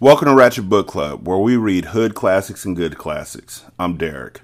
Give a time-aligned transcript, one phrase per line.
[0.00, 3.64] Welcome to Ratchet Book Club, where we read hood classics and good classics.
[3.80, 4.42] I'm Derek.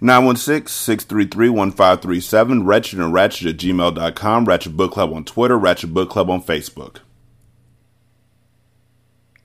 [0.00, 6.42] 916-633-1537, Wretched and Ratchet at gmail.com, Ratchet Book Club on Twitter, Ratchet Book Club on
[6.42, 7.00] Facebook.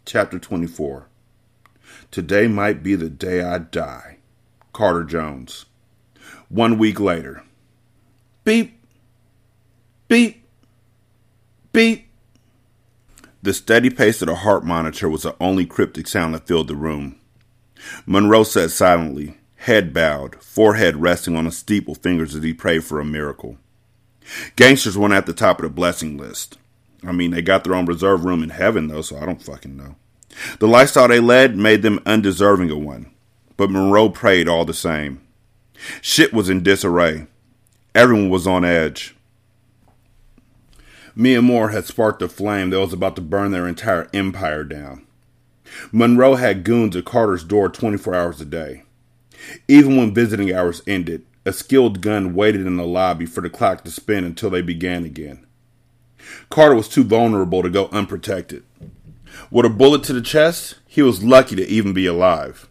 [0.05, 1.09] Chapter 24
[2.11, 4.19] Today Might Be the Day I Die.
[4.71, 5.65] Carter Jones.
[6.47, 7.43] One week later.
[8.45, 8.79] Beep.
[10.07, 10.45] Beep.
[11.73, 12.04] Beep.
[13.45, 16.75] The steady pace of the heart monitor was the only cryptic sound that filled the
[16.75, 17.19] room.
[18.07, 22.99] Monroe sat silently, head bowed, forehead resting on the steeple fingers as he prayed for
[22.99, 23.57] a miracle.
[24.55, 26.57] Gangsters weren't at the top of the blessing list.
[27.05, 29.77] I mean, they got their own reserve room in heaven, though, so I don't fucking
[29.77, 29.95] know.
[30.57, 33.11] The lifestyle they led made them undeserving of one,
[33.57, 35.21] but Monroe prayed all the same.
[36.01, 37.27] Shit was in disarray.
[37.93, 39.14] Everyone was on edge.
[41.15, 45.05] Moore had sparked a flame that was about to burn their entire empire down.
[45.91, 48.83] Monroe had goons at Carter's door 24 hours a day.
[49.67, 53.83] Even when visiting hours ended, a skilled gun waited in the lobby for the clock
[53.83, 55.45] to spin until they began again.
[56.49, 58.63] Carter was too vulnerable to go unprotected.
[59.51, 62.67] With a bullet to the chest, he was lucky to even be alive.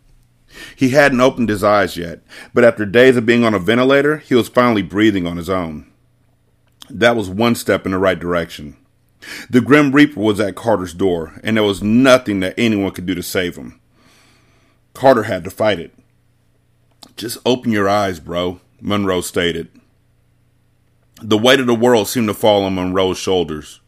[0.77, 2.21] He hadn't opened his eyes yet,
[2.53, 5.91] but after days of being on a ventilator, he was finally breathing on his own.
[6.95, 8.77] That was one step in the right direction.
[9.51, 13.17] The Grim Reaper was at Carter's door, and there was nothing that anyone could do
[13.17, 13.81] to save him.
[14.93, 15.93] Carter had to fight it.
[17.17, 19.71] Just open your eyes, bro, Monroe stated.
[21.21, 23.81] The weight of the world seemed to fall on Monroe's shoulders.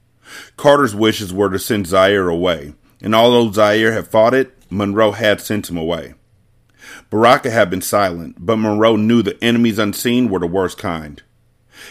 [0.57, 5.41] Carter's wishes were to send Zaire away, and although Zaire had fought it, Monroe had
[5.41, 6.15] sent him away.
[7.11, 11.23] Baraka had been silent, but Monroe knew the enemies unseen were the worst kind.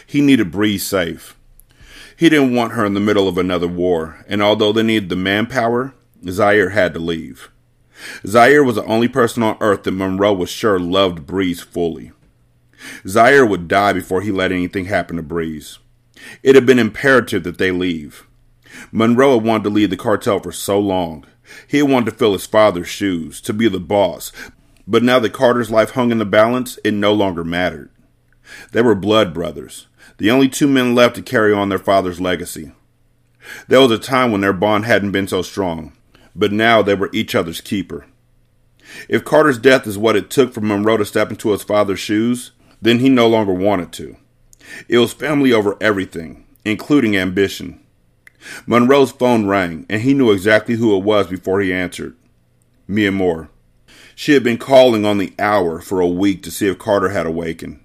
[0.05, 1.35] He needed Bree safe.
[2.17, 5.15] He didn't want her in the middle of another war, and although they needed the
[5.15, 5.93] manpower,
[6.27, 7.49] Zaire had to leave.
[8.25, 12.11] Zaire was the only person on earth that Monroe was sure loved Breeze fully.
[13.07, 15.79] Zaire would die before he let anything happen to Breeze.
[16.43, 18.25] It had been imperative that they leave.
[18.91, 21.25] Monroe had wanted to lead the cartel for so long.
[21.67, 24.31] He had wanted to fill his father's shoes, to be the boss,
[24.87, 27.89] but now that Carter's life hung in the balance, it no longer mattered.
[28.71, 32.71] They were blood brothers, the only two men left to carry on their father's legacy.
[33.67, 35.93] There was a time when their bond hadn't been so strong,
[36.35, 38.05] but now they were each other's keeper.
[39.09, 42.51] If Carter's death is what it took for Monroe to step into his father's shoes,
[42.81, 44.17] then he no longer wanted to.
[44.87, 47.79] It was family over everything, including ambition.
[48.65, 52.15] Monroe's phone rang, and he knew exactly who it was before he answered.
[52.87, 53.49] Miamor.
[54.13, 57.25] She had been calling on the hour for a week to see if Carter had
[57.25, 57.79] awakened.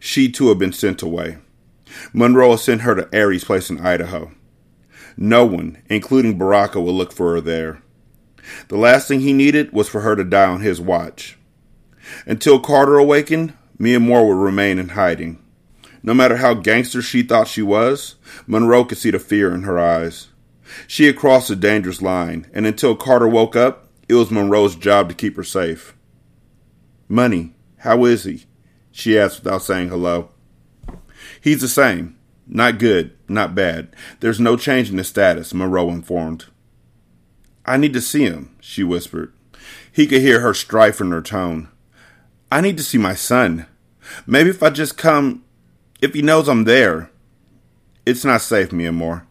[0.00, 1.36] She too had been sent away.
[2.12, 4.32] Monroe sent her to Aries Place in Idaho.
[5.16, 7.82] No one, including Baraka, would look for her there.
[8.68, 11.38] The last thing he needed was for her to die on his watch.
[12.26, 15.38] Until Carter awakened, Miamor would remain in hiding.
[16.02, 18.14] No matter how gangster she thought she was,
[18.46, 20.28] Monroe could see the fear in her eyes.
[20.86, 25.10] She had crossed a dangerous line, and until Carter woke up, it was Monroe's job
[25.10, 25.94] to keep her safe.
[27.06, 28.46] Money, how is he?
[28.92, 30.30] She asked without saying hello.
[31.40, 32.16] He's the same.
[32.46, 33.94] Not good, not bad.
[34.18, 36.46] There's no change in his status, Monroe informed.
[37.64, 39.32] I need to see him, she whispered.
[39.92, 41.68] He could hear her strife in her tone.
[42.50, 43.66] I need to see my son.
[44.26, 45.44] Maybe if I just come,
[46.00, 47.10] if he knows I'm there.
[48.04, 49.26] It's not safe, Miamor.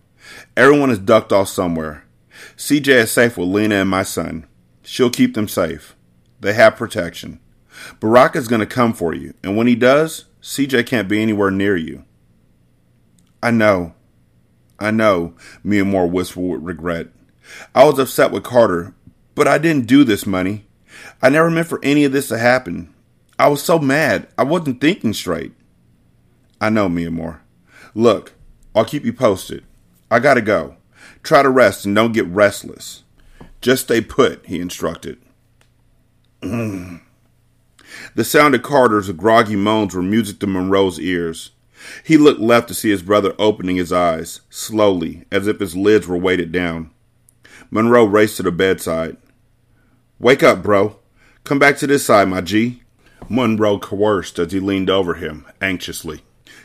[0.56, 2.06] Everyone is ducked off somewhere.
[2.56, 4.46] CJ is safe with Lena and my son.
[4.84, 5.96] She'll keep them safe.
[6.40, 7.40] They have protection.
[8.00, 11.76] Baraka's going to come for you, and when he does, CJ can't be anywhere near
[11.76, 12.04] you.
[13.42, 13.94] I know.
[14.80, 15.34] I know,
[15.66, 17.08] Miamor whispered with regret.
[17.76, 18.94] I was upset with Carter,
[19.36, 20.66] but I didn't do this, Money.
[21.22, 22.94] I never meant for any of this to happen.
[23.38, 24.28] I was so mad.
[24.38, 25.54] I wasn't thinking straight.
[26.62, 27.40] I know, Miamor.
[27.94, 28.34] Look,
[28.76, 29.64] I'll keep you posted.
[30.12, 30.76] I gotta go.
[31.24, 33.04] Try to rest and don't get restless.
[33.62, 35.20] Just stay put, he instructed.
[38.16, 41.52] the sound of Carter's groggy moans were music to Monroe's ears.
[42.04, 46.08] He looked left to see his brother opening his eyes, slowly, as if his lids
[46.08, 46.92] were weighted down.
[47.72, 49.18] Monroe raced to the bedside.
[50.20, 50.98] Wake up, bro.
[51.44, 52.84] Come back to this side, my G.
[53.30, 56.22] Monroe coerced as he leaned over him, anxiously.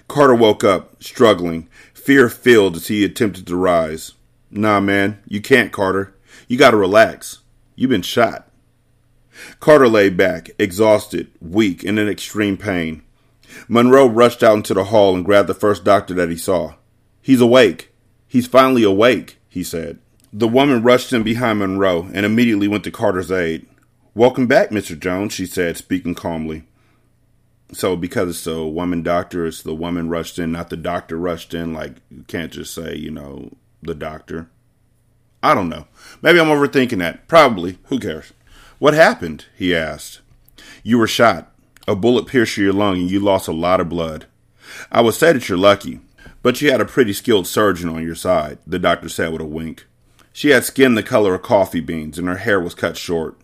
[0.08, 4.12] Carter woke up, struggling, fear filled as he attempted to rise.
[4.50, 6.14] Nah, man, you can't, Carter.
[6.48, 7.40] You gotta relax.
[7.76, 8.48] You've been shot.
[9.60, 13.02] Carter lay back, exhausted, weak, and in extreme pain.
[13.68, 16.74] Monroe rushed out into the hall and grabbed the first doctor that he saw.
[17.20, 17.92] He's awake.
[18.26, 19.98] He's finally awake, he said.
[20.32, 23.66] The woman rushed in behind Monroe and immediately went to Carter's aid.
[24.14, 24.98] Welcome back, Mr.
[24.98, 26.64] Jones, she said, speaking calmly.
[27.72, 31.54] So, because it's a woman doctor, it's the woman rushed in, not the doctor rushed
[31.54, 31.72] in.
[31.72, 33.52] Like, you can't just say, you know,
[33.82, 34.48] the doctor.
[35.42, 35.86] I don't know.
[36.22, 37.28] Maybe I'm overthinking that.
[37.28, 37.78] Probably.
[37.84, 38.32] Who cares?
[38.78, 39.46] What happened?
[39.56, 40.20] He asked.
[40.82, 41.52] You were shot.
[41.86, 44.26] A bullet pierced your lung and you lost a lot of blood.
[44.90, 46.00] I would say that you're lucky,
[46.42, 49.46] but you had a pretty skilled surgeon on your side, the doctor said with a
[49.46, 49.86] wink.
[50.32, 53.36] She had skin the color of coffee beans and her hair was cut short.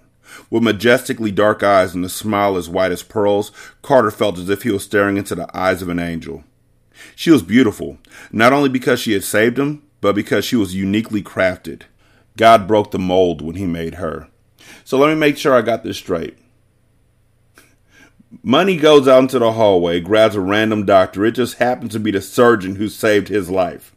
[0.49, 4.63] With majestically dark eyes and a smile as white as pearls, Carter felt as if
[4.63, 6.45] he was staring into the eyes of an angel.
[7.15, 7.99] She was beautiful,
[8.33, 11.83] not only because she had saved him, but because she was uniquely crafted.
[12.37, 14.29] God broke the mold when he made her.
[14.85, 16.39] So let me make sure I got this straight.
[18.43, 21.25] Money goes out into the hallway, grabs a random doctor.
[21.25, 23.95] It just happens to be the surgeon who saved his life.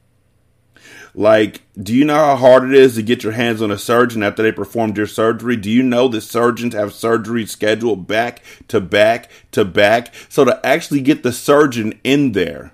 [1.15, 4.23] Like, do you know how hard it is to get your hands on a surgeon
[4.23, 5.55] after they performed your surgery?
[5.55, 10.11] Do you know that surgeons have surgery scheduled back to back to back?
[10.29, 12.73] So to actually get the surgeon in there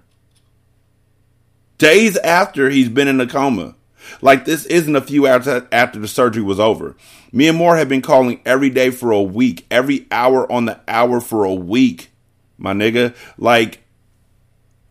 [1.77, 3.75] days after he's been in a coma,
[4.21, 6.95] like this isn't a few hours after the surgery was over.
[7.33, 11.43] Miamor have been calling every day for a week, every hour on the hour for
[11.43, 12.11] a week.
[12.57, 13.83] My nigga, like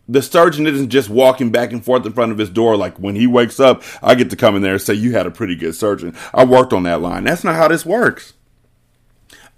[0.08, 2.76] the surgeon isn't just walking back and forth in front of his door.
[2.76, 5.26] Like when he wakes up, I get to come in there and say, "You had
[5.26, 7.24] a pretty good surgeon." I worked on that line.
[7.24, 8.34] That's not how this works.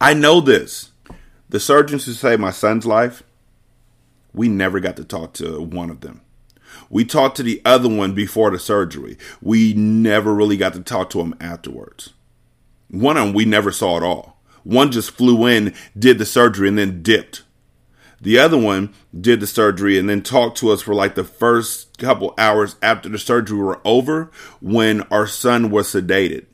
[0.01, 0.91] I know this.
[1.49, 3.23] The surgeons who saved my son's life,
[4.33, 6.23] we never got to talk to one of them.
[6.89, 9.19] We talked to the other one before the surgery.
[9.43, 12.15] We never really got to talk to him afterwards.
[12.91, 14.41] One of them we never saw at all.
[14.65, 17.43] One just flew in, did the surgery, and then dipped.
[18.21, 21.97] The other one did the surgery and then talked to us for like the first
[21.97, 26.45] couple hours after the surgery were over when our son was sedated.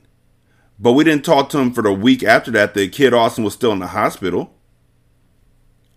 [0.79, 2.75] But we didn't talk to him for the week after that.
[2.75, 4.55] The kid Austin was still in the hospital.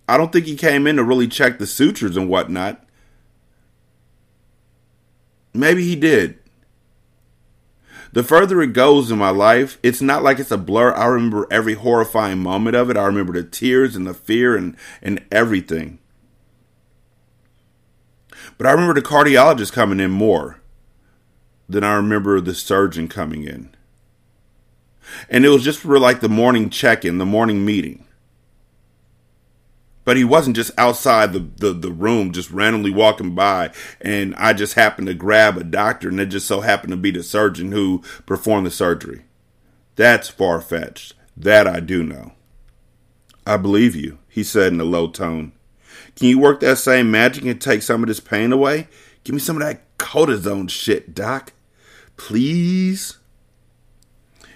[0.07, 2.83] I don't think he came in to really check the sutures and whatnot.
[5.53, 6.39] Maybe he did.
[8.11, 10.93] The further it goes in my life, it's not like it's a blur.
[10.93, 12.97] I remember every horrifying moment of it.
[12.97, 15.99] I remember the tears and the fear and, and everything.
[18.57, 20.59] But I remember the cardiologist coming in more
[21.67, 23.75] than I remember the surgeon coming in.
[25.29, 28.05] And it was just for like the morning check in, the morning meeting
[30.09, 33.71] but he wasn't just outside the, the, the room, just randomly walking by.
[34.01, 37.11] And I just happened to grab a doctor, and it just so happened to be
[37.11, 39.25] the surgeon who performed the surgery.
[39.97, 41.13] That's far fetched.
[41.37, 42.31] That I do know.
[43.45, 45.51] I believe you, he said in a low tone.
[46.15, 48.87] Can you work that same magic and take some of this pain away?
[49.23, 51.53] Give me some of that cortisone shit, Doc.
[52.17, 53.19] Please?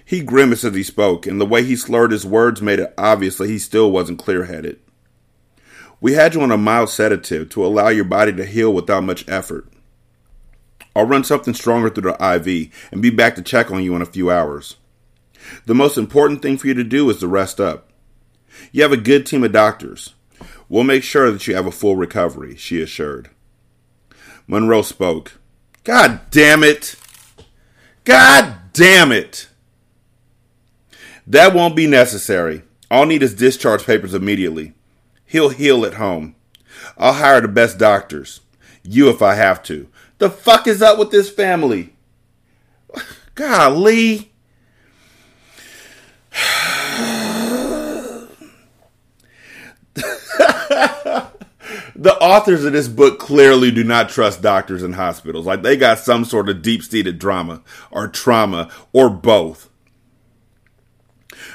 [0.03, 3.38] He grimaced as he spoke, and the way he slurred his words made it obvious
[3.38, 4.79] that he still wasn't clear headed.
[6.03, 9.25] We had you on a mild sedative to allow your body to heal without much
[9.29, 9.69] effort.
[10.93, 14.01] I'll run something stronger through the IV and be back to check on you in
[14.01, 14.75] a few hours.
[15.65, 17.89] The most important thing for you to do is to rest up.
[18.74, 20.13] You have a good team of doctors.
[20.67, 23.29] We'll make sure that you have a full recovery, she assured.
[24.45, 25.39] Monroe spoke.
[25.86, 26.98] God damn it!
[28.03, 29.48] God damn it!
[31.25, 32.63] That won't be necessary.
[32.91, 34.74] All need is discharge papers immediately.
[35.25, 36.36] He'll heal at home.
[36.98, 38.42] I'll hire the best doctors.
[38.84, 39.88] You if I have to.
[40.18, 41.94] The fuck is up with this family?
[43.36, 44.32] Golly.
[51.96, 55.46] the authors of this book clearly do not trust doctors and hospitals.
[55.46, 57.62] Like they got some sort of deep seated drama
[57.92, 59.70] or trauma or both.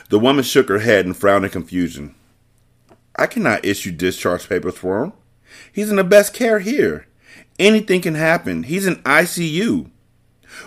[0.08, 2.14] The woman shook her head and frowned in confusion.
[3.18, 5.12] I cannot issue discharge papers for him.
[5.72, 7.06] He's in the best care here.
[7.58, 8.62] Anything can happen.
[8.62, 9.90] He's in ICU.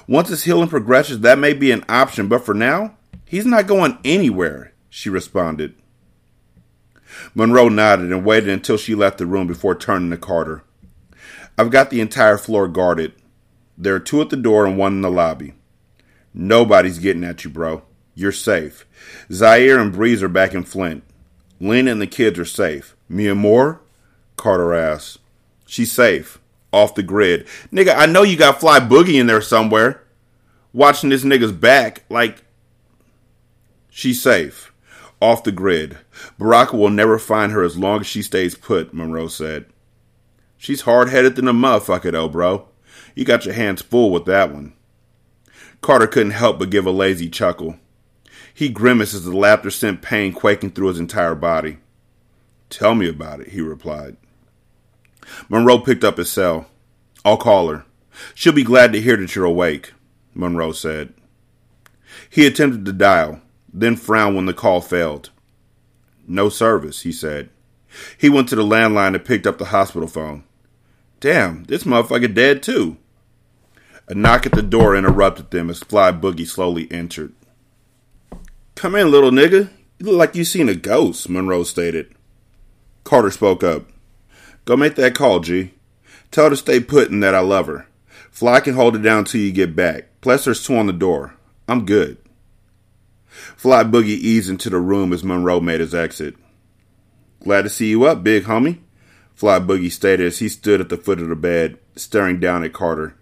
[0.08, 3.98] Once his healing progresses, that may be an option, but for now, he's not going
[4.03, 5.75] anywhere, she responded.
[7.34, 10.63] Monroe nodded and waited until she left the room before turning to Carter.
[11.58, 13.13] I've got the entire floor guarded.
[13.77, 15.53] There are two at the door and one in the lobby.
[16.34, 17.84] Nobody's getting at you, bro.
[18.15, 18.86] You're safe.
[19.31, 21.03] Zaire and Breeze are back in Flint.
[21.61, 22.95] Lena and the kids are safe.
[23.09, 23.79] Miamor?
[24.35, 25.19] Carter asked.
[25.67, 26.39] She's safe.
[26.73, 27.45] Off the grid.
[27.71, 30.03] Nigga, I know you got Fly Boogie in there somewhere.
[30.73, 32.03] Watching this nigga's back.
[32.09, 32.43] Like,
[33.91, 34.73] she's safe.
[35.21, 35.99] Off the grid.
[36.39, 39.67] Baraka will never find her as long as she stays put, Monroe said.
[40.57, 42.67] She's hard headed than a motherfucker, though, bro.
[43.13, 44.73] You got your hands full with that one.
[45.81, 47.77] Carter couldn't help but give a lazy chuckle.
[48.53, 51.77] He grimaced as the laughter sent pain quaking through his entire body.
[52.70, 54.17] Tell me about it, he replied.
[55.50, 56.67] Monroe picked up his cell.
[57.24, 57.86] I'll call her.
[58.34, 59.93] She'll be glad to hear that you're awake,
[60.34, 61.13] Monroe said.
[62.29, 63.41] He attempted to dial,
[63.74, 65.29] then frowned when the call failed.
[66.27, 67.50] No service, he said.
[68.17, 70.43] He went to the landline and picked up the hospital phone.
[71.20, 72.98] Damn, this motherfucker dead too.
[74.08, 77.34] A knock at the door interrupted them as Fly Boogie slowly entered.
[78.81, 79.69] Come in, little nigga.
[80.00, 82.15] You look like you seen a ghost, Monroe stated.
[83.03, 83.85] Carter spoke up.
[84.65, 85.75] Go make that call, G.
[86.31, 87.85] Tell her to stay put and that I love her.
[88.31, 90.07] Fly can hold it down till you get back.
[90.21, 91.35] Plus, there's two on the door.
[91.67, 92.17] I'm good.
[93.27, 96.33] Fly Boogie eased into the room as Monroe made his exit.
[97.43, 98.79] Glad to see you up, big homie,
[99.35, 102.73] Fly Boogie stated as he stood at the foot of the bed, staring down at
[102.73, 103.15] Carter.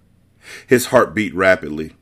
[0.68, 1.98] His heart beat rapidly.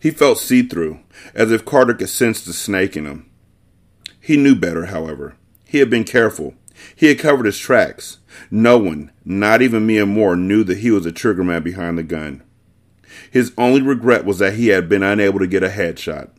[0.00, 1.00] He felt see through,
[1.34, 3.30] as if Carter could sense the snake in him.
[4.18, 5.36] He knew better, however.
[5.66, 6.54] He had been careful.
[6.96, 8.18] He had covered his tracks.
[8.50, 12.42] No one, not even Miamor, knew that he was the triggerman behind the gun.
[13.30, 16.30] His only regret was that he had been unable to get a headshot.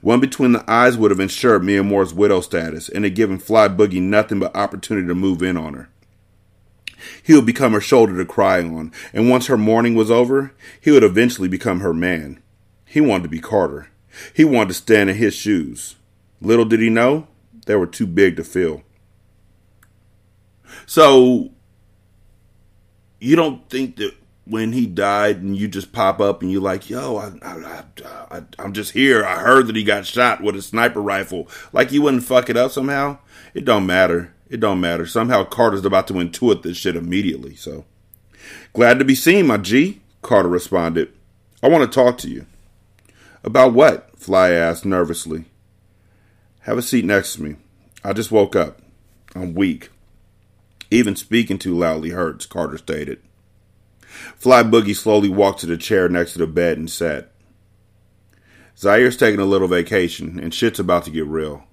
[0.00, 4.00] One between the eyes would have ensured Miamor's widow status and had given Fly Boogie
[4.00, 5.88] nothing but opportunity to move in on her.
[7.22, 10.90] He would become her shoulder to cry on, and once her mourning was over, he
[10.92, 12.40] would eventually become her man.
[12.86, 13.88] He wanted to be Carter.
[14.32, 15.96] He wanted to stand in his shoes.
[16.40, 17.26] Little did he know,
[17.66, 18.82] they were too big to fill.
[20.86, 21.50] So,
[23.20, 24.14] you don't think that
[24.44, 27.84] when he died and you just pop up and you're like, yo, I, I,
[28.30, 29.24] I, I'm just here.
[29.24, 31.48] I heard that he got shot with a sniper rifle.
[31.72, 33.18] Like you wouldn't fuck it up somehow?
[33.54, 34.32] It don't matter.
[34.48, 35.06] It don't matter.
[35.06, 37.56] Somehow Carter's about to intuit this shit immediately.
[37.56, 37.84] So,
[38.72, 41.12] glad to be seen, my G, Carter responded.
[41.62, 42.46] I want to talk to you.
[43.46, 44.10] About what?
[44.18, 45.44] Fly asked nervously.
[46.62, 47.56] Have a seat next to me.
[48.02, 48.82] I just woke up.
[49.36, 49.90] I'm weak.
[50.90, 53.22] Even speaking too loudly hurts, Carter stated.
[54.34, 57.30] Fly Boogie slowly walked to the chair next to the bed and sat.
[58.76, 61.64] Zaire's taking a little vacation, and shit's about to get real.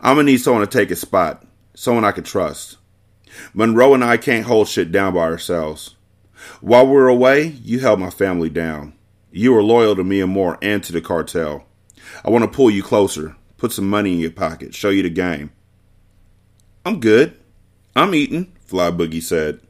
[0.00, 2.78] I'm gonna need someone to take his spot, someone I can trust.
[3.52, 5.96] Monroe and I can't hold shit down by ourselves.
[6.62, 8.94] While we were away, you held my family down.
[9.32, 11.64] You are loyal to Miamor and to the cartel.
[12.24, 15.10] I want to pull you closer, put some money in your pocket, show you the
[15.10, 15.52] game.
[16.84, 17.38] I'm good.
[17.94, 19.60] I'm eating, Fly Boogie said.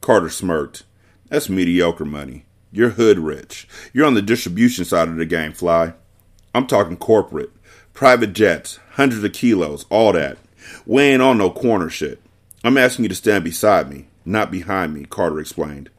[0.00, 0.84] Carter smirked.
[1.28, 2.44] That's mediocre money.
[2.70, 3.66] You're hood rich.
[3.92, 5.94] You're on the distribution side of the game, Fly.
[6.54, 7.50] I'm talking corporate.
[7.94, 10.38] Private jets, hundreds of kilos, all that.
[10.86, 12.22] We ain't on no corner shit.
[12.62, 15.90] I'm asking you to stand beside me, not behind me, Carter explained.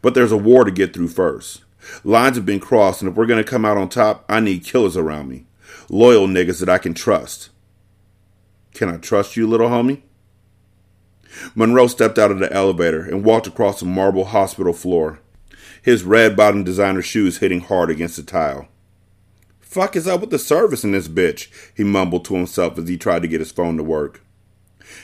[0.00, 1.62] But there's a war to get through first.
[2.04, 4.64] Lines have been crossed, and if we're going to come out on top, I need
[4.64, 5.46] killers around me.
[5.88, 7.50] Loyal niggas that I can trust.
[8.74, 10.02] Can I trust you, little homie?
[11.54, 15.20] Monroe stepped out of the elevator and walked across the marble hospital floor,
[15.82, 18.68] his red bottom designer shoes hitting hard against the tile.
[19.60, 22.96] Fuck is up with the service in this bitch, he mumbled to himself as he
[22.96, 24.22] tried to get his phone to work.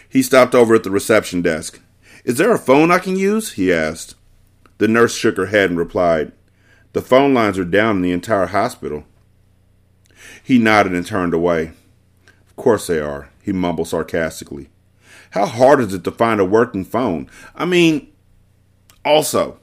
[0.09, 1.81] He stopped over at the reception desk.
[2.25, 3.53] Is there a phone I can use?
[3.53, 4.15] he asked.
[4.79, 6.33] The nurse shook her head and replied,
[6.93, 9.05] The phone lines are down in the entire hospital.
[10.43, 11.73] He nodded and turned away.
[12.49, 14.69] Of course they are, he mumbled sarcastically.
[15.31, 17.31] How hard is it to find a working phone?
[17.55, 18.13] I mean,
[19.05, 19.59] also,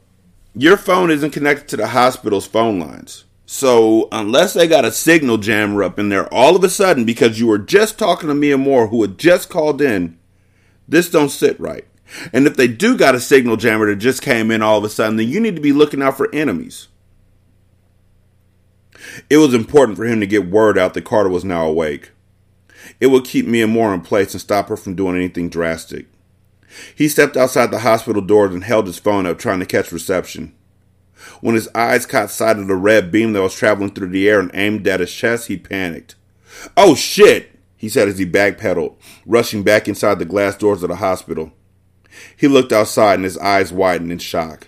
[0.55, 3.25] your phone isn't connected to the hospital's phone lines.
[3.45, 7.39] So, unless they got a signal jammer up in there all of a sudden because
[7.39, 10.17] you were just talking to Miamor who had just called in,
[10.87, 11.85] this don't sit right.
[12.33, 14.89] And if they do got a signal jammer that just came in all of a
[14.89, 16.87] sudden, then you need to be looking out for enemies.
[19.29, 22.11] It was important for him to get word out that Carter was now awake.
[22.99, 26.07] It would keep Miamor in place and stop her from doing anything drastic.
[26.95, 30.53] He stepped outside the hospital doors and held his phone up, trying to catch reception.
[31.41, 34.39] When his eyes caught sight of the red beam that was traveling through the air
[34.39, 36.15] and aimed at his chest, he panicked.
[36.77, 37.51] Oh shit!
[37.75, 41.51] he said as he backpedaled, rushing back inside the glass doors of the hospital.
[42.35, 44.67] He looked outside and his eyes widened in shock.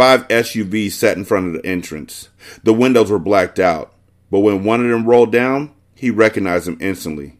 [0.00, 2.30] Five SUVs sat in front of the entrance.
[2.62, 3.92] The windows were blacked out,
[4.30, 7.36] but when one of them rolled down, he recognized them instantly.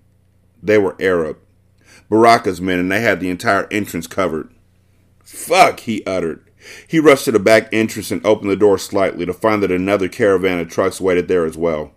[0.63, 1.39] They were Arab.
[2.11, 4.53] Baraka's men, and they had the entire entrance covered.
[5.25, 6.45] Fuck, he uttered.
[6.87, 10.07] He rushed to the back entrance and opened the door slightly to find that another
[10.11, 11.93] caravan of trucks waited there as well.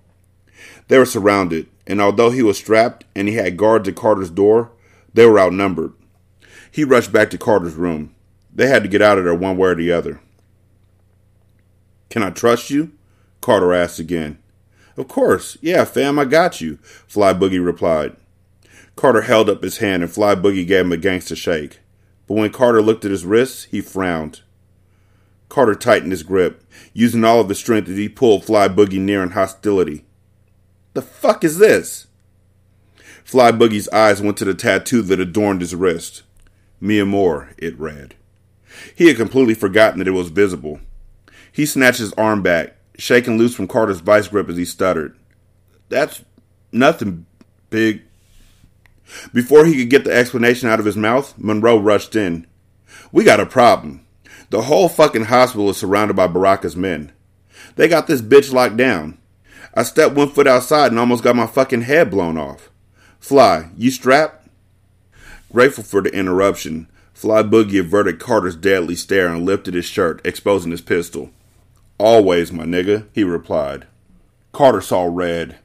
[0.88, 4.72] They were surrounded, and although he was strapped and he had guards at Carter's door,
[5.14, 5.92] they were outnumbered.
[6.72, 8.16] He rushed back to Carter's room.
[8.56, 10.22] They had to get out of there one way or the other.
[12.14, 12.92] Can I trust you?
[13.42, 14.38] Carter asked again.
[14.98, 15.58] Of course.
[15.62, 16.78] Yeah, fam, I got you,
[17.08, 18.16] Fly Boogie replied.
[18.96, 21.80] Carter held up his hand and Fly Boogie gave him a gangster shake.
[22.28, 24.42] But when Carter looked at his wrists, he frowned.
[25.50, 29.24] Carter tightened his grip, using all of his strength as he pulled Fly Boogie near
[29.24, 30.06] in hostility.
[30.94, 32.06] The fuck is this?
[33.24, 36.22] Fly Boogie's eyes went to the tattoo that adorned his wrist.
[36.80, 38.14] Miamor, it read.
[38.96, 40.80] He had completely forgotten that it was visible.
[41.54, 45.16] He snatched his arm back, shaking loose from Carter's vice grip as he stuttered.
[45.88, 46.26] That's
[46.72, 47.28] nothing,
[47.70, 48.02] big.
[49.34, 52.48] Before he could get the explanation out of his mouth, Monroe rushed in.
[53.12, 54.04] We got a problem.
[54.50, 57.12] The whole fucking hospital is surrounded by Baraka's men.
[57.76, 59.20] They got this bitch locked down.
[59.76, 62.72] I stepped one foot outside and almost got my fucking head blown off.
[63.20, 64.48] Fly, you strapped?
[65.52, 70.72] Grateful for the interruption, Fly Boogie averted Carter's deadly stare and lifted his shirt, exposing
[70.72, 71.30] his pistol.
[71.98, 73.88] Always, my nigga, he replied.
[74.52, 75.58] Carter saw red.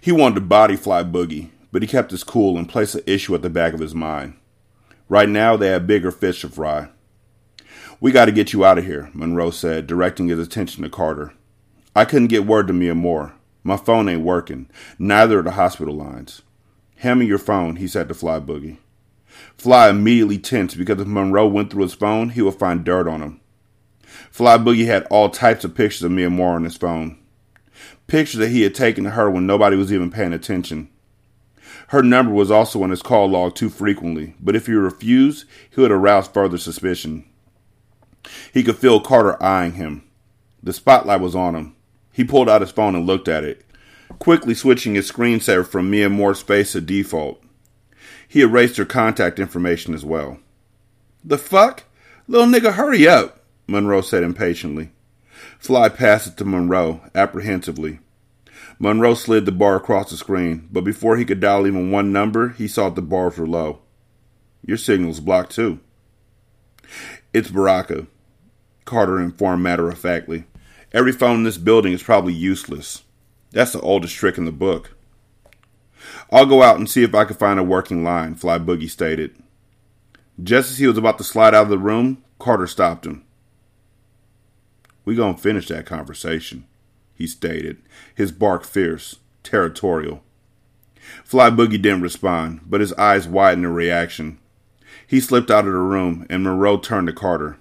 [0.00, 3.34] He wanted to body Fly Boogie, but he kept his cool and placed the issue
[3.34, 4.34] at the back of his mind.
[5.08, 6.88] Right now, they had bigger fish to fry.
[8.00, 11.34] We got to get you out of here, Monroe said, directing his attention to Carter.
[11.94, 13.32] I couldn't get word to Miamor.
[13.62, 14.70] My phone ain't working.
[14.98, 16.42] Neither are the hospital lines.
[16.96, 18.78] Hand me your phone, he said to Fly Boogie.
[19.56, 23.20] Fly immediately tensed because if Monroe went through his phone, he would find dirt on
[23.20, 23.40] him.
[24.30, 27.18] Fly Boogie had all types of pictures of Miamor on his phone.
[28.06, 30.88] Pictures that he had taken of her when nobody was even paying attention.
[31.88, 35.80] Her number was also on his call log too frequently, but if he refused, he
[35.80, 37.24] would arouse further suspicion.
[38.52, 40.04] He could feel Carter eyeing him.
[40.62, 41.74] The spotlight was on him.
[42.12, 43.64] He pulled out his phone and looked at it,
[44.18, 47.42] quickly switching his screensaver from Miamor's face to default.
[48.28, 50.38] He erased her contact information as well.
[51.24, 51.84] The fuck?
[52.28, 53.39] Little nigga, hurry up,
[53.70, 54.90] Monroe said impatiently.
[55.58, 58.00] Fly passed it to Monroe, apprehensively.
[58.78, 62.50] Monroe slid the bar across the screen, but before he could dial even one number,
[62.50, 63.80] he saw that the bars were low.
[64.66, 65.80] Your signal's blocked too.
[67.32, 68.06] It's Baraka,
[68.84, 70.44] Carter informed matter of factly.
[70.92, 73.04] Every phone in this building is probably useless.
[73.52, 74.96] That's the oldest trick in the book.
[76.32, 79.36] I'll go out and see if I can find a working line, Fly Boogie stated.
[80.42, 83.24] Just as he was about to slide out of the room, Carter stopped him.
[85.10, 86.66] We gonna finish that conversation,
[87.16, 87.78] he stated,
[88.14, 90.22] his bark fierce, territorial.
[91.24, 94.38] Fly Boogie didn't respond, but his eyes widened in reaction.
[95.04, 97.56] He slipped out of the room, and Monroe turned to Carter.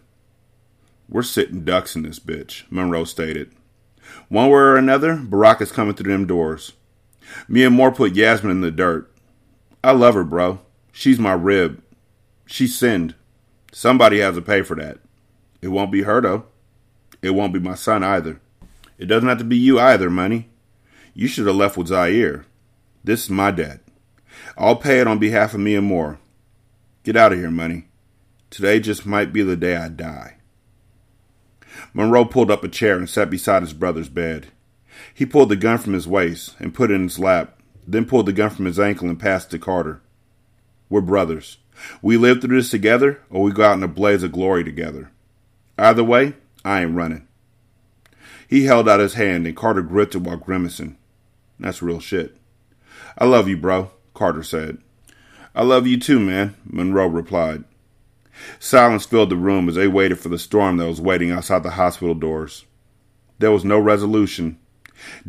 [1.09, 3.51] We're sitting ducks in this bitch, Monroe stated.
[4.27, 6.73] One way or another, Baraka's coming through them doors.
[7.49, 9.11] Miamor put Yasmin in the dirt.
[9.83, 10.59] I love her, bro.
[10.91, 11.81] She's my rib.
[12.45, 13.15] She sinned.
[13.71, 14.99] Somebody has to pay for that.
[15.63, 16.45] It won't be her, though.
[17.21, 18.39] It won't be my son either.
[18.97, 20.49] It doesn't have to be you either, money.
[21.13, 22.45] You should have left with Zaire.
[23.03, 23.81] This is my debt.
[24.57, 26.17] I'll pay it on behalf of Miamor.
[27.03, 27.87] Get out of here, money.
[28.49, 30.37] Today just might be the day I die.
[31.93, 34.47] Monroe pulled up a chair and sat beside his brother's bed.
[35.13, 38.25] He pulled the gun from his waist and put it in his lap, then pulled
[38.25, 40.01] the gun from his ankle and passed it to Carter.
[40.89, 41.57] We're brothers.
[42.01, 45.11] We live through this together, or we go out in a blaze of glory together.
[45.77, 47.27] Either way, I ain't running.
[48.47, 50.97] He held out his hand, and Carter gripped it while grimacing.
[51.59, 52.37] That's real shit.
[53.17, 54.79] I love you, bro, Carter said.
[55.53, 57.63] I love you too, man, Monroe replied.
[58.59, 61.71] Silence filled the room as they waited for the storm that was waiting outside the
[61.71, 62.65] hospital doors.
[63.39, 64.57] There was no resolution.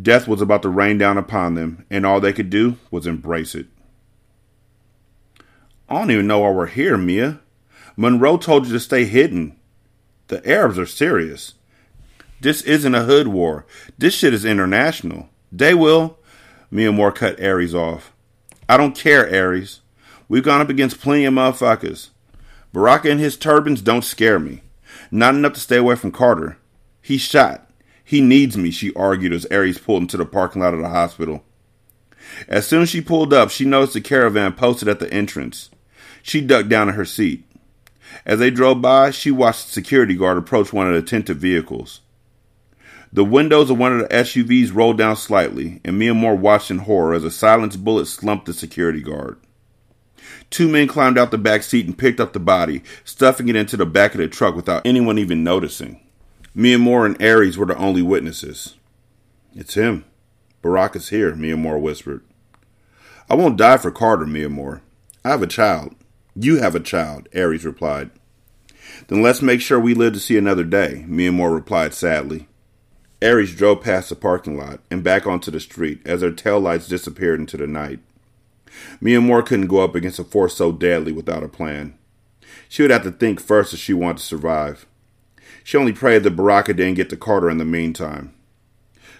[0.00, 3.54] Death was about to rain down upon them, and all they could do was embrace
[3.54, 3.66] it.
[5.88, 7.40] I don't even know why we're here, Mia.
[7.96, 9.56] Monroe told you to stay hidden.
[10.30, 11.54] The Arabs are serious.
[12.40, 13.66] This isn't a hood war.
[13.98, 15.28] This shit is international.
[15.50, 16.20] They will.
[16.72, 18.12] Miamor cut Aries off.
[18.68, 19.80] I don't care, Aries.
[20.28, 22.10] We've gone up against plenty of motherfuckers.
[22.72, 24.62] Baraka and his turbans don't scare me.
[25.10, 26.58] Not enough to stay away from Carter.
[27.02, 27.68] He's shot.
[28.04, 31.42] He needs me, she argued as Aries pulled into the parking lot of the hospital.
[32.46, 35.70] As soon as she pulled up, she noticed the caravan posted at the entrance.
[36.22, 37.49] She ducked down in her seat.
[38.24, 42.00] As they drove by, she watched the security guard approach one of the tinted vehicles.
[43.12, 47.14] The windows of one of the SUVs rolled down slightly, and Miamor watched in horror
[47.14, 49.38] as a silenced bullet slumped the security guard.
[50.48, 53.76] Two men climbed out the back seat and picked up the body, stuffing it into
[53.76, 56.00] the back of the truck without anyone even noticing.
[56.56, 58.76] Miamor and Aries were the only witnesses.
[59.54, 60.04] It's him.
[60.62, 62.22] Baraka's here, Miamor whispered.
[63.28, 64.80] I won't die for Carter, Miamor.
[65.24, 65.94] I have a child.
[66.42, 68.10] You have a child, Aries replied.
[69.08, 72.48] Then let's make sure we live to see another day, Miamor replied sadly.
[73.20, 76.88] Aries drove past the parking lot and back onto the street as her tail lights
[76.88, 77.98] disappeared into the night.
[79.02, 81.92] Miamor couldn't go up against a force so deadly without a plan.
[82.70, 84.86] She would have to think first if she wanted to survive.
[85.62, 88.32] She only prayed that Baraka didn't get to Carter in the meantime.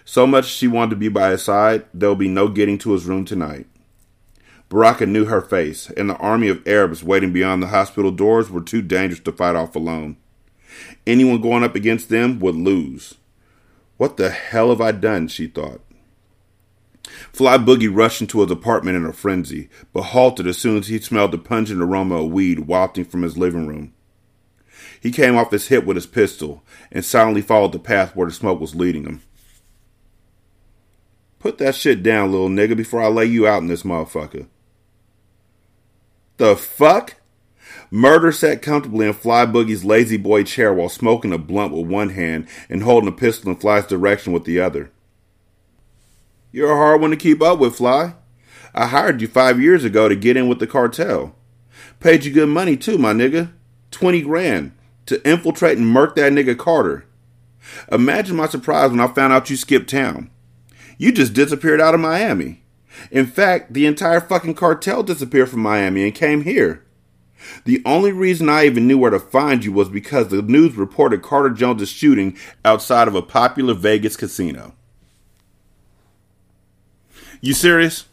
[0.05, 2.93] So much she wanted to be by his side, there would be no getting to
[2.93, 3.67] his room tonight.
[4.71, 8.61] Baraka knew her face, and the army of Arabs waiting beyond the hospital doors were
[8.61, 10.15] too dangerous to fight off alone.
[11.05, 13.15] Anyone going up against them would lose.
[13.97, 15.27] What the hell have I done?
[15.27, 15.81] she thought.
[17.33, 20.99] Fly Boogie rushed into his apartment in a frenzy, but halted as soon as he
[20.99, 23.93] smelled the pungent aroma of weed wafting from his living room.
[25.01, 28.33] He came off his hip with his pistol and silently followed the path where the
[28.33, 29.21] smoke was leading him.
[31.39, 34.47] Put that shit down, little nigga, before I lay you out in this motherfucker.
[36.37, 37.15] The fuck?
[37.89, 42.09] Murder sat comfortably in Fly Boogie's lazy boy chair while smoking a blunt with one
[42.09, 44.91] hand and holding a pistol in Fly's direction with the other.
[46.51, 48.15] You're a hard one to keep up with, Fly.
[48.73, 51.35] I hired you five years ago to get in with the cartel.
[51.99, 53.51] Paid you good money too, my nigga.
[53.91, 54.71] Twenty grand
[55.05, 57.05] to infiltrate and murk that nigga Carter.
[57.91, 60.29] Imagine my surprise when I found out you skipped town.
[60.97, 62.63] You just disappeared out of Miami.
[63.09, 66.85] In fact, the entire fucking cartel disappeared from Miami and came here.
[67.65, 71.21] The only reason I even knew where to find you was because the news reported
[71.21, 74.75] Carter Jones' shooting outside of a popular Vegas casino.
[77.41, 78.05] You serious?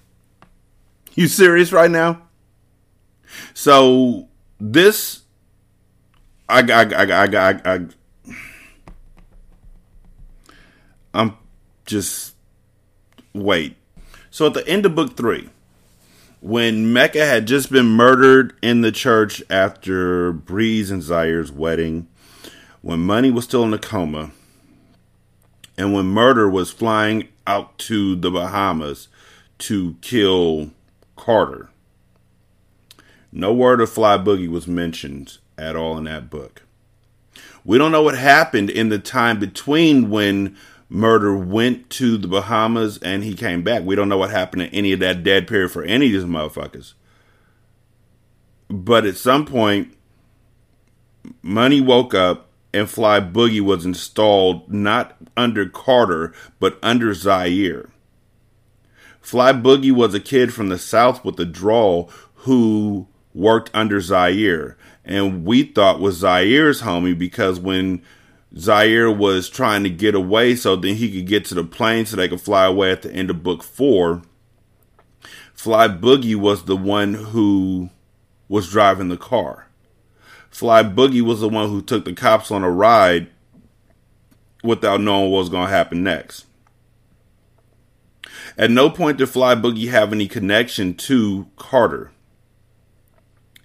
[1.14, 2.22] You serious right now?
[3.53, 5.22] So this
[6.48, 7.87] I I I I I, I
[11.12, 11.37] I'm
[11.85, 12.35] just
[13.33, 13.78] wait.
[14.38, 15.48] So at the end of book three,
[16.40, 22.07] when Mecca had just been murdered in the church after Breeze and Zaire's wedding,
[22.81, 24.31] when Money was still in a coma,
[25.77, 29.09] and when Murder was flying out to the Bahamas
[29.59, 30.70] to kill
[31.16, 31.70] Carter,
[33.33, 36.62] no word of Fly Boogie was mentioned at all in that book.
[37.64, 40.57] We don't know what happened in the time between when
[40.88, 43.83] Murder went to the Bahamas and he came back.
[43.85, 46.24] We don't know what happened in any of that dead period for any of these
[46.24, 46.94] motherfuckers.
[48.68, 49.94] But at some point,
[51.42, 57.90] Money woke up and Fly Boogie was installed not under Carter, but under Zaire.
[59.20, 64.77] Fly Boogie was a kid from the South with a drawl who worked under Zaire.
[65.05, 68.03] And we thought was Zaire's homie because when
[68.56, 72.16] Zaire was trying to get away so then he could get to the plane so
[72.16, 74.22] they could fly away at the end of book four.
[75.52, 77.90] Fly Boogie was the one who
[78.48, 79.66] was driving the car.
[80.50, 83.28] Fly Boogie was the one who took the cops on a ride
[84.62, 86.46] without knowing what was going to happen next.
[88.56, 92.11] At no point did Fly Boogie have any connection to Carter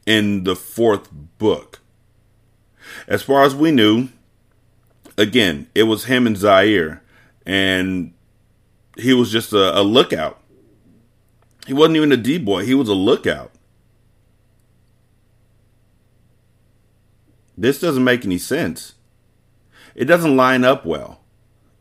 [0.05, 1.79] in the fourth book.
[3.07, 4.09] As far as we knew,
[5.17, 7.01] again, it was him and Zaire,
[7.45, 8.13] and
[8.97, 10.39] he was just a, a lookout.
[11.65, 13.51] He wasn't even a D boy, he was a lookout.
[17.57, 18.95] This doesn't make any sense.
[19.95, 21.21] It doesn't line up well.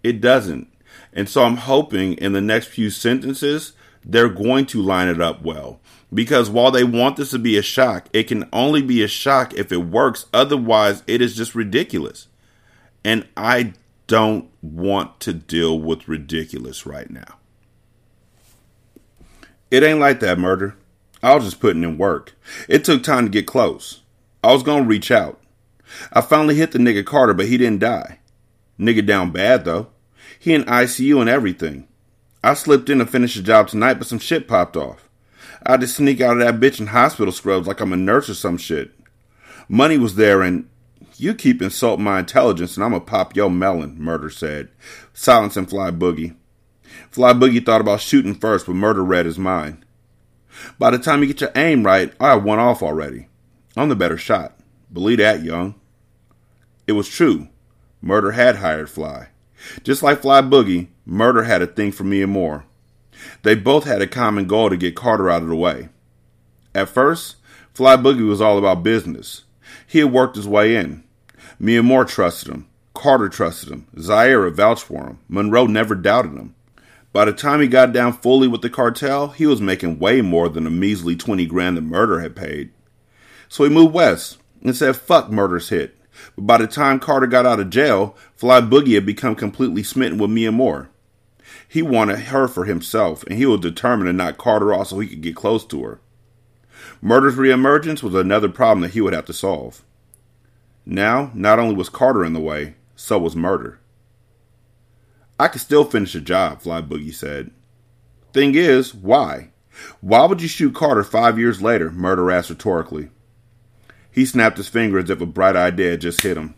[0.03, 0.69] It doesn't.
[1.13, 3.73] And so I'm hoping in the next few sentences,
[4.05, 5.81] they're going to line it up well.
[6.13, 9.55] Because while they want this to be a shock, it can only be a shock
[9.55, 10.27] if it works.
[10.33, 12.29] Otherwise, it is just ridiculous.
[13.05, 13.75] And I
[14.07, 17.39] don't want to deal with ridiculous right now.
[19.71, 20.77] It ain't like that, murder.
[21.23, 22.35] I was just putting in work.
[22.69, 24.03] It took time to get close.
[24.45, 25.41] I was gonna reach out.
[26.13, 28.19] I finally hit the nigga Carter, but he didn't die.
[28.79, 29.89] Nigga down bad though.
[30.39, 31.87] He in ICU and everything.
[32.43, 35.09] I slipped in to finish the job tonight, but some shit popped off.
[35.65, 38.29] I had to sneak out of that bitch in hospital scrubs like I'm a nurse
[38.29, 38.91] or some shit.
[39.69, 40.69] Money was there and
[41.17, 44.69] you keep insulting my intelligence and I'm gonna pop your melon, Murder said,
[45.13, 46.37] Silence and Fly Boogie.
[47.11, 49.85] Fly Boogie thought about shooting first, but Murder read his mind.
[50.79, 53.29] By the time you get your aim right, I have one off already.
[53.77, 54.59] I'm the better shot.
[54.93, 55.75] Believe that, young.
[56.87, 57.49] It was true.
[58.01, 59.29] Murder had hired Fly.
[59.83, 62.65] Just like Fly Boogie, Murder had a thing for Miamor.
[63.43, 65.89] They both had a common goal to get Carter out of the way.
[66.75, 67.37] At first,
[67.73, 69.45] Fly Boogie was all about business.
[69.93, 71.05] He had worked his way in.
[71.61, 72.67] Miamor trusted him.
[72.95, 73.87] Carter trusted him.
[74.01, 75.19] Zaire vouched for him.
[75.29, 76.55] Monroe never doubted him.
[77.13, 80.49] By the time he got down fully with the cartel, he was making way more
[80.49, 82.71] than a measly 20 grand that Murder had paid.
[83.51, 85.95] So he moved west and said, fuck Murder's hit.
[86.37, 90.17] But by the time Carter got out of jail, Fly Boogie had become completely smitten
[90.17, 90.89] with Miamor.
[91.69, 95.09] He wanted her for himself, and he was determined to knock Carter off so he
[95.09, 96.01] could get close to her.
[97.01, 99.83] Murder's reemergence was another problem that he would have to solve.
[100.85, 103.79] Now, not only was Carter in the way, so was Murder.
[105.39, 107.51] I could still finish the job, Fly Boogie said.
[108.33, 109.51] Thing is, why?
[110.01, 111.91] Why would you shoot Carter five years later?
[111.91, 113.11] Murder asked rhetorically.
[114.11, 116.55] He snapped his finger as if a bright idea had just hit him.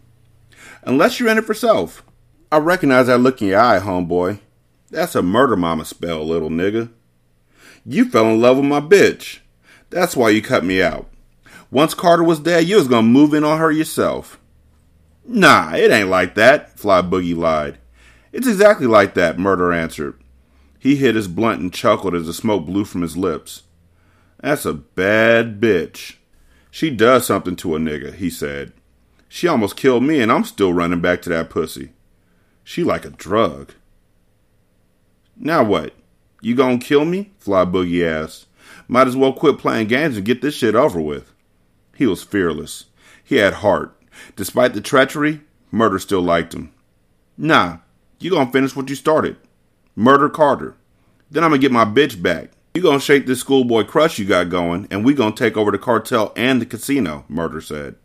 [0.83, 2.03] Unless you're in it for self.
[2.51, 4.41] I recognize that look in your eye, homeboy.
[4.91, 6.91] That's a murder mama spell, little nigga.
[7.87, 9.41] You fell in love with my bitch.
[9.95, 11.09] That's why you cut me out.
[11.71, 14.41] Once Carter was dead, you was gonna move in on her yourself.
[15.25, 17.79] Nah, it ain't like that, Fly Boogie lied.
[18.33, 20.21] It's exactly like that, Murder answered.
[20.81, 23.63] He hit his blunt and chuckled as the smoke blew from his lips.
[24.41, 26.17] That's a bad bitch.
[26.73, 28.73] She does something to a nigga, he said.
[29.29, 31.93] She almost killed me and I'm still running back to that pussy.
[32.65, 33.75] She like a drug.
[35.37, 35.95] Now what?
[36.41, 37.31] You gonna kill me?
[37.39, 38.47] Fly Boogie asked.
[38.89, 41.33] Might as well quit playing games and get this shit over with.
[41.95, 42.87] He was fearless.
[43.23, 43.97] He had heart.
[44.37, 46.73] Despite the treachery, Murder still liked him.
[47.37, 47.79] Nah,
[48.21, 49.37] you gonna finish what you started.
[49.97, 50.77] Murder Carter.
[51.31, 52.51] Then I'm gonna get my bitch back.
[52.75, 55.79] You gonna shake this schoolboy crush you got going, and we gonna take over the
[55.79, 57.97] cartel and the casino, Murder said.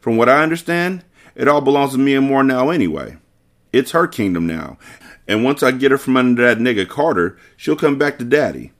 [0.00, 3.16] From what I understand, it all belongs to Miamor now anyway.
[3.72, 4.78] It's her kingdom now.
[5.26, 8.72] And once I get her from under that nigga Carter, she'll come back to daddy.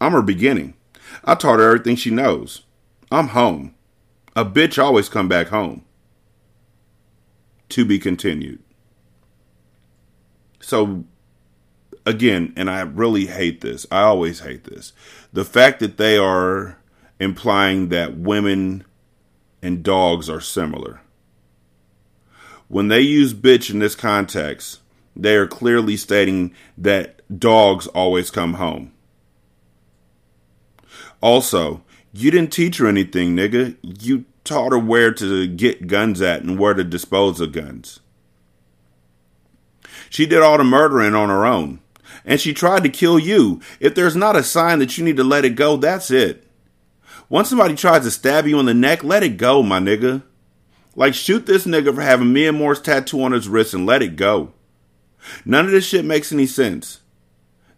[0.00, 0.74] I'm her beginning.
[1.24, 2.62] I taught her everything she knows.
[3.10, 3.74] I'm home.
[4.34, 5.84] A bitch always come back home.
[7.70, 8.62] To be continued.
[10.60, 11.04] So
[12.04, 13.86] again, and I really hate this.
[13.90, 14.92] I always hate this.
[15.32, 16.78] The fact that they are
[17.18, 18.84] implying that women
[19.62, 21.00] and dogs are similar.
[22.68, 24.80] When they use bitch in this context,
[25.14, 28.92] they are clearly stating that dogs always come home.
[31.20, 33.76] Also, you didn't teach her anything, nigga.
[33.82, 38.00] You taught her where to get guns at and where to dispose of guns.
[40.08, 41.80] She did all the murdering on her own.
[42.24, 43.60] And she tried to kill you.
[43.80, 46.46] If there's not a sign that you need to let it go, that's it.
[47.28, 50.22] Once somebody tries to stab you in the neck, let it go, my nigga.
[50.94, 54.52] Like, shoot this nigga for having Miamor's tattoo on his wrist and let it go.
[55.44, 57.00] None of this shit makes any sense.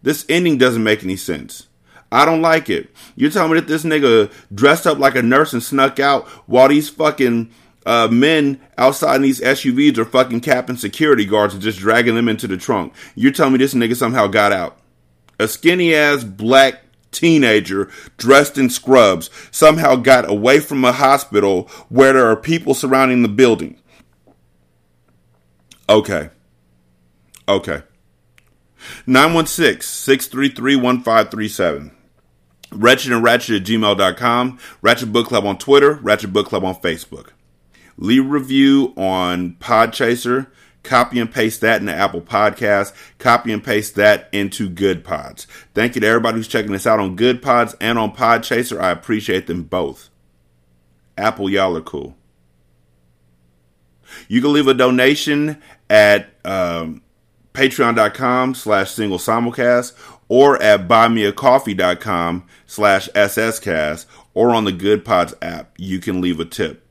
[0.01, 1.67] This ending doesn't make any sense.
[2.11, 2.89] I don't like it.
[3.15, 6.67] You're telling me that this nigga dressed up like a nurse and snuck out while
[6.67, 7.51] these fucking
[7.85, 12.27] uh, men outside in these SUVs are fucking capping security guards and just dragging them
[12.29, 12.93] into the trunk.
[13.15, 14.79] You're telling me this nigga somehow got out.
[15.39, 22.13] A skinny ass black teenager dressed in scrubs somehow got away from a hospital where
[22.13, 23.79] there are people surrounding the building.
[25.87, 26.29] Okay.
[27.47, 27.81] Okay.
[29.07, 31.91] 916 633 1537.
[32.71, 34.59] Wretched and Ratchet at gmail.com.
[34.81, 35.93] Ratchet Book Club on Twitter.
[35.93, 37.29] Ratchet Book Club on Facebook
[37.99, 40.47] leave review on Podchaser,
[40.83, 45.45] copy and paste that into Apple Podcasts, copy and paste that into Good Pods.
[45.73, 48.79] Thank you to everybody who's checking us out on Good Pods and on Podchaser.
[48.79, 50.09] I appreciate them both.
[51.17, 52.15] Apple, y'all are cool.
[54.27, 57.03] You can leave a donation at um,
[57.53, 59.93] patreon.com slash single simulcast
[60.29, 65.73] or at buymeacoffee.com slash sscast or on the Good Pods app.
[65.77, 66.85] You can leave a tip.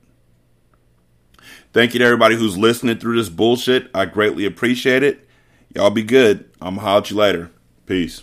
[1.73, 3.91] Thank you to everybody who's listening through this bullshit.
[3.95, 5.27] I greatly appreciate it.
[5.75, 6.51] Y'all be good.
[6.61, 7.51] I'm gonna holler at you later.
[7.87, 8.23] Peace.